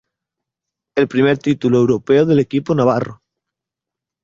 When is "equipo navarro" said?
2.39-3.21